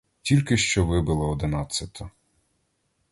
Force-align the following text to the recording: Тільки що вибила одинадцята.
Тільки 0.21 0.57
що 0.57 0.85
вибила 0.85 1.27
одинадцята. 1.27 2.11